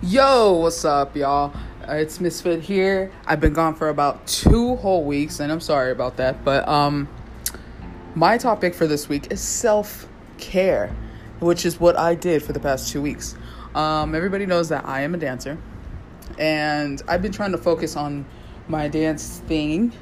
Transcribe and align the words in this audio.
Yo, 0.00 0.52
what's 0.52 0.84
up, 0.84 1.16
y'all? 1.16 1.52
Uh, 1.88 1.94
it's 1.94 2.20
Misfit 2.20 2.60
here. 2.62 3.10
I've 3.26 3.40
been 3.40 3.52
gone 3.52 3.74
for 3.74 3.88
about 3.88 4.24
two 4.28 4.76
whole 4.76 5.02
weeks, 5.02 5.40
and 5.40 5.50
I'm 5.50 5.58
sorry 5.58 5.90
about 5.90 6.18
that. 6.18 6.44
But 6.44 6.68
um, 6.68 7.08
my 8.14 8.38
topic 8.38 8.76
for 8.76 8.86
this 8.86 9.08
week 9.08 9.32
is 9.32 9.40
self 9.40 10.06
care, 10.36 10.94
which 11.40 11.66
is 11.66 11.80
what 11.80 11.98
I 11.98 12.14
did 12.14 12.44
for 12.44 12.52
the 12.52 12.60
past 12.60 12.92
two 12.92 13.02
weeks. 13.02 13.34
Um, 13.74 14.14
everybody 14.14 14.46
knows 14.46 14.68
that 14.68 14.86
I 14.86 15.00
am 15.00 15.16
a 15.16 15.18
dancer, 15.18 15.58
and 16.38 17.02
I've 17.08 17.20
been 17.20 17.32
trying 17.32 17.50
to 17.50 17.58
focus 17.58 17.96
on 17.96 18.24
my 18.68 18.86
dance 18.86 19.40
thing 19.48 19.92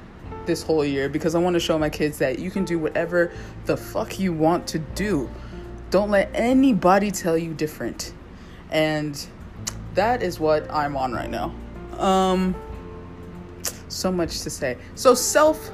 this 0.44 0.62
whole 0.62 0.84
year 0.84 1.08
because 1.08 1.34
I 1.34 1.38
want 1.38 1.54
to 1.54 1.60
show 1.60 1.78
my 1.78 1.88
kids 1.88 2.18
that 2.18 2.38
you 2.38 2.50
can 2.50 2.66
do 2.66 2.78
whatever 2.78 3.32
the 3.64 3.78
fuck 3.78 4.18
you 4.18 4.34
want 4.34 4.66
to 4.66 4.78
do. 4.78 5.30
Don't 5.88 6.10
let 6.10 6.30
anybody 6.34 7.10
tell 7.10 7.39
you 7.39 7.54
different. 7.54 8.13
And 8.71 9.26
that 9.96 10.23
is 10.23 10.39
what 10.39 10.71
I'm 10.71 10.96
on 10.96 11.13
right 11.13 11.31
now. 11.31 11.53
Um 11.99 12.55
so 13.89 14.13
much 14.13 14.41
to 14.43 14.50
say. 14.50 14.77
So 14.95 15.14
self 15.14 15.71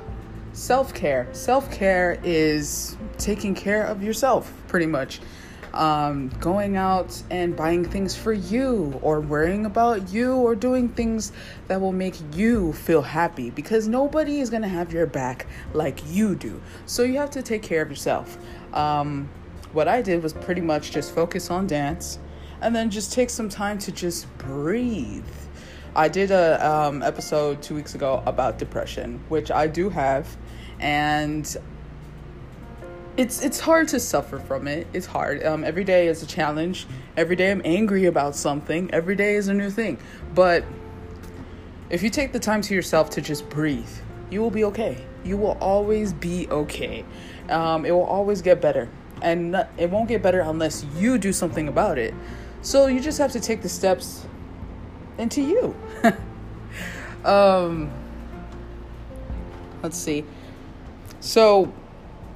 self-care. 0.53 1.29
Self-care 1.33 2.19
is 2.23 2.97
taking 3.19 3.55
care 3.55 3.85
of 3.85 4.03
yourself 4.03 4.53
pretty 4.69 4.87
much. 4.87 5.21
Um, 5.73 6.29
going 6.39 6.77
out 6.77 7.23
and 7.31 7.57
buying 7.57 7.83
things 7.83 8.15
for 8.15 8.35
you 8.35 9.01
or 9.01 9.21
worrying 9.21 9.65
about 9.65 10.13
you 10.13 10.35
or 10.35 10.55
doing 10.55 10.91
things 10.91 11.33
that 11.69 11.81
will 11.81 11.95
make 11.95 12.17
you 12.37 12.75
feel 12.75 13.01
happy 13.01 13.49
because 13.49 13.89
nobody 13.89 14.41
is 14.41 14.51
going 14.51 14.61
to 14.61 14.69
have 14.69 14.93
your 14.93 15.07
back 15.07 15.47
like 15.73 16.03
you 16.07 16.35
do. 16.35 16.61
So 16.85 17.05
you 17.05 17.17
have 17.17 17.31
to 17.31 17.43
take 17.43 17.63
care 17.63 17.81
of 17.81 17.89
yourself. 17.89 18.37
Um, 18.75 19.31
what 19.73 19.89
I 19.89 20.03
did 20.03 20.23
was 20.23 20.35
pretty 20.35 20.61
much 20.61 20.91
just 20.91 21.15
focus 21.15 21.51
on 21.51 21.67
dance 21.67 22.19
and 22.63 22.75
then 22.75 22.91
just 22.91 23.13
take 23.13 23.29
some 23.29 23.49
time 23.49 23.79
to 23.81 23.93
just 23.93 24.27
breathe. 24.39 25.25
I 25.95 26.09
did 26.09 26.31
a 26.31 26.67
um, 26.67 27.03
episode 27.03 27.61
two 27.61 27.75
weeks 27.75 27.95
ago 27.95 28.23
about 28.25 28.59
depression, 28.59 29.21
which 29.29 29.51
I 29.51 29.67
do 29.67 29.91
have, 29.91 30.37
and 30.81 31.45
it's 33.19 33.43
it's 33.43 33.61
hard 33.61 33.89
to 33.89 34.01
suffer 34.01 34.39
from 34.39 34.67
it. 34.67 34.87
It's 34.95 35.05
hard. 35.05 35.45
Um, 35.45 35.65
every 35.65 35.85
day 35.85 36.07
is 36.09 36.23
a 36.23 36.27
challenge. 36.27 36.87
Every 37.17 37.37
day 37.37 37.51
I'm 37.51 37.61
angry 37.65 38.07
about 38.07 38.35
something. 38.35 38.91
Every 38.93 39.17
day 39.17 39.35
is 39.35 39.49
a 39.49 39.55
new 39.55 39.69
thing. 39.69 39.99
But 40.35 40.65
if 41.91 42.03
you 42.03 42.09
take 42.09 42.33
the 42.33 42.41
time 42.41 42.63
to 42.63 42.75
yourself 42.75 43.11
to 43.11 43.21
just 43.21 43.51
breathe, 43.51 43.91
you 44.31 44.41
will 44.41 44.51
be 44.51 44.65
okay. 44.65 45.05
You 45.25 45.37
will 45.37 45.59
always 45.61 46.15
be 46.15 46.49
okay. 46.49 47.05
Um, 47.51 47.85
it 47.85 47.91
will 47.91 48.05
always 48.05 48.41
get 48.41 48.63
better, 48.63 48.89
and 49.21 49.67
it 49.77 49.91
won't 49.91 50.09
get 50.09 50.23
better 50.23 50.41
unless 50.41 50.87
you 50.97 51.19
do 51.19 51.35
something 51.35 51.69
about 51.69 51.99
it. 51.99 52.15
So 52.63 52.87
you 52.87 53.01
just 53.01 53.19
have 53.19 53.33
to 53.33 53.41
take 53.41 53.63
the 53.63 53.69
steps 53.69 54.25
into 55.19 55.43
you. 55.43 55.77
um, 57.25 57.91
let's 59.83 59.99
see. 59.99 60.25
So 61.19 61.73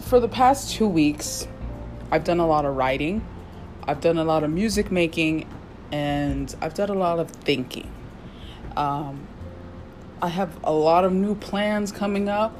for 0.00 0.18
the 0.18 0.28
past 0.28 0.74
two 0.74 0.88
weeks, 0.88 1.46
I've 2.10 2.24
done 2.24 2.40
a 2.40 2.46
lot 2.46 2.64
of 2.64 2.76
writing, 2.76 3.24
I've 3.84 4.00
done 4.00 4.18
a 4.18 4.24
lot 4.24 4.42
of 4.42 4.50
music 4.50 4.90
making, 4.90 5.48
and 5.92 6.54
I've 6.60 6.74
done 6.74 6.90
a 6.90 6.94
lot 6.94 7.20
of 7.20 7.30
thinking. 7.30 7.90
Um, 8.76 9.28
I 10.20 10.28
have 10.28 10.58
a 10.64 10.72
lot 10.72 11.04
of 11.04 11.12
new 11.12 11.36
plans 11.36 11.92
coming 11.92 12.28
up, 12.28 12.56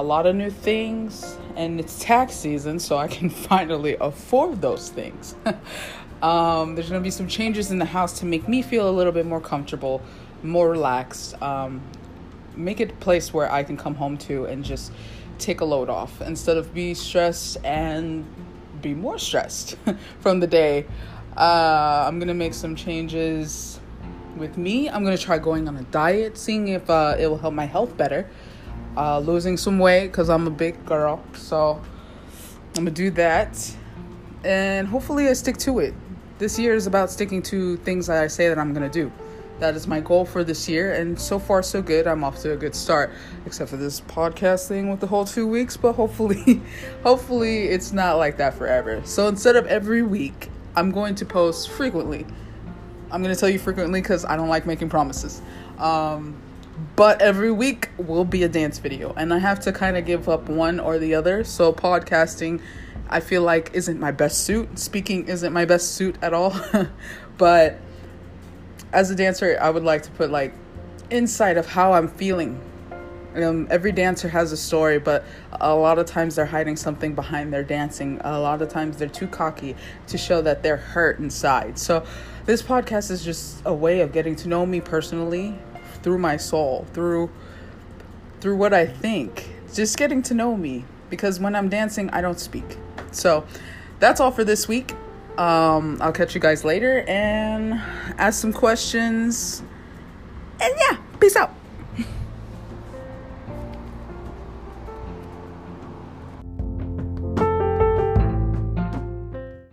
a 0.00 0.02
lot 0.02 0.24
of 0.24 0.34
new 0.34 0.50
things, 0.50 1.36
and 1.56 1.78
it's 1.78 2.02
tax 2.02 2.34
season, 2.34 2.78
so 2.78 2.96
I 2.96 3.06
can 3.06 3.28
finally 3.50 3.96
afford 4.00 4.62
those 4.62 4.88
things. 4.88 5.34
um, 6.22 6.74
there's 6.74 6.88
gonna 6.88 7.02
be 7.02 7.10
some 7.10 7.28
changes 7.28 7.70
in 7.70 7.78
the 7.78 7.84
house 7.84 8.18
to 8.20 8.24
make 8.24 8.48
me 8.48 8.62
feel 8.62 8.88
a 8.88 8.90
little 8.90 9.12
bit 9.12 9.26
more 9.26 9.42
comfortable, 9.42 10.00
more 10.42 10.70
relaxed, 10.70 11.40
um, 11.42 11.82
make 12.56 12.80
it 12.80 12.92
a 12.92 12.94
place 12.94 13.34
where 13.34 13.52
I 13.52 13.62
can 13.62 13.76
come 13.76 13.94
home 13.94 14.16
to 14.18 14.46
and 14.46 14.64
just 14.64 14.90
take 15.38 15.60
a 15.60 15.66
load 15.66 15.90
off 15.90 16.22
instead 16.22 16.56
of 16.56 16.72
be 16.72 16.94
stressed 16.94 17.58
and 17.62 18.24
be 18.80 18.94
more 18.94 19.18
stressed 19.18 19.76
from 20.20 20.40
the 20.40 20.46
day. 20.46 20.86
Uh, 21.36 22.04
I'm 22.08 22.18
gonna 22.18 22.32
make 22.32 22.54
some 22.54 22.74
changes 22.74 23.78
with 24.34 24.56
me. 24.56 24.88
I'm 24.88 25.04
gonna 25.04 25.18
try 25.18 25.36
going 25.36 25.68
on 25.68 25.76
a 25.76 25.82
diet, 25.82 26.38
seeing 26.38 26.68
if 26.68 26.88
uh, 26.88 27.16
it 27.18 27.26
will 27.26 27.38
help 27.38 27.52
my 27.52 27.66
health 27.66 27.98
better. 27.98 28.30
Uh, 28.96 29.18
losing 29.20 29.56
some 29.56 29.78
weight 29.78 30.08
because 30.08 30.28
I'm 30.28 30.46
a 30.46 30.50
big 30.50 30.84
girl, 30.84 31.22
so 31.34 31.80
I'm 32.76 32.84
gonna 32.84 32.90
do 32.90 33.10
that, 33.12 33.76
and 34.44 34.88
hopefully 34.88 35.28
I 35.28 35.32
stick 35.34 35.56
to 35.58 35.78
it. 35.78 35.94
This 36.38 36.58
year 36.58 36.74
is 36.74 36.86
about 36.86 37.10
sticking 37.10 37.42
to 37.44 37.76
things 37.78 38.08
that 38.08 38.22
I 38.22 38.26
say 38.26 38.48
that 38.48 38.58
I'm 38.58 38.72
gonna 38.72 38.88
do. 38.88 39.12
That 39.60 39.76
is 39.76 39.86
my 39.86 40.00
goal 40.00 40.24
for 40.24 40.42
this 40.42 40.68
year, 40.70 40.94
and 40.94 41.20
so 41.20 41.38
far 41.38 41.62
so 41.62 41.82
good. 41.82 42.06
I'm 42.06 42.24
off 42.24 42.40
to 42.40 42.52
a 42.52 42.56
good 42.56 42.74
start, 42.74 43.12
except 43.44 43.70
for 43.70 43.76
this 43.76 44.00
podcast 44.00 44.68
thing 44.68 44.88
with 44.90 45.00
the 45.00 45.06
whole 45.06 45.26
two 45.26 45.46
weeks. 45.46 45.76
But 45.76 45.92
hopefully, 45.92 46.62
hopefully 47.02 47.64
it's 47.64 47.92
not 47.92 48.16
like 48.16 48.38
that 48.38 48.54
forever. 48.54 49.02
So 49.04 49.28
instead 49.28 49.56
of 49.56 49.66
every 49.66 50.02
week, 50.02 50.48
I'm 50.74 50.90
going 50.90 51.14
to 51.16 51.26
post 51.26 51.68
frequently. 51.68 52.26
I'm 53.10 53.22
to 53.22 53.36
tell 53.36 53.50
you 53.50 53.58
frequently 53.58 54.00
because 54.00 54.24
I 54.24 54.36
don't 54.36 54.48
like 54.48 54.64
making 54.64 54.88
promises. 54.88 55.42
Um, 55.78 56.40
but 56.96 57.20
every 57.20 57.50
week 57.50 57.90
will 57.98 58.24
be 58.24 58.42
a 58.42 58.48
dance 58.48 58.78
video, 58.78 59.12
and 59.16 59.34
I 59.34 59.38
have 59.38 59.60
to 59.60 59.72
kind 59.72 59.96
of 59.96 60.06
give 60.06 60.28
up 60.28 60.48
one 60.48 60.80
or 60.80 60.98
the 60.98 61.14
other. 61.14 61.44
So 61.44 61.72
podcasting, 61.72 62.60
I 63.08 63.20
feel 63.20 63.42
like 63.42 63.70
isn't 63.74 63.98
my 63.98 64.12
best 64.12 64.44
suit. 64.44 64.78
Speaking 64.78 65.28
isn't 65.28 65.52
my 65.52 65.64
best 65.64 65.94
suit 65.94 66.16
at 66.22 66.32
all, 66.32 66.54
but 67.38 67.78
as 68.92 69.10
a 69.10 69.14
dancer, 69.14 69.58
I 69.60 69.70
would 69.70 69.84
like 69.84 70.02
to 70.04 70.10
put 70.12 70.30
like 70.30 70.54
insight 71.10 71.56
of 71.56 71.66
how 71.66 71.92
I'm 71.92 72.08
feeling. 72.08 72.60
Um, 73.34 73.68
every 73.70 73.92
dancer 73.92 74.28
has 74.28 74.50
a 74.50 74.56
story, 74.56 74.98
but 74.98 75.24
a 75.52 75.74
lot 75.74 75.98
of 75.98 76.06
times 76.06 76.34
they're 76.34 76.46
hiding 76.46 76.76
something 76.76 77.14
behind 77.14 77.52
their 77.52 77.62
dancing. 77.62 78.20
A 78.24 78.40
lot 78.40 78.60
of 78.60 78.68
times 78.68 78.96
they're 78.96 79.08
too 79.08 79.28
cocky 79.28 79.76
to 80.08 80.18
show 80.18 80.42
that 80.42 80.62
they're 80.62 80.76
hurt 80.76 81.18
inside. 81.20 81.78
So, 81.78 82.04
this 82.46 82.62
podcast 82.62 83.10
is 83.10 83.24
just 83.24 83.62
a 83.64 83.72
way 83.72 84.00
of 84.00 84.12
getting 84.12 84.34
to 84.36 84.48
know 84.48 84.66
me 84.66 84.80
personally 84.80 85.56
through 86.02 86.18
my 86.18 86.36
soul, 86.36 86.86
through 86.92 87.30
through 88.40 88.56
what 88.56 88.72
I 88.72 88.86
think. 88.86 89.50
Just 89.72 89.98
getting 89.98 90.22
to 90.22 90.34
know 90.34 90.56
me 90.56 90.84
because 91.10 91.38
when 91.38 91.54
I'm 91.54 91.68
dancing, 91.68 92.08
I 92.10 92.20
don't 92.20 92.40
speak. 92.40 92.78
So, 93.12 93.44
that's 93.98 94.20
all 94.20 94.30
for 94.30 94.44
this 94.44 94.66
week. 94.66 94.92
Um, 95.36 95.98
I'll 96.00 96.12
catch 96.12 96.34
you 96.34 96.40
guys 96.40 96.64
later 96.64 97.04
and 97.06 97.74
ask 98.18 98.40
some 98.40 98.52
questions. 98.52 99.62
And 100.60 100.74
yeah, 100.78 100.98
peace 101.18 101.36
out. 101.36 101.54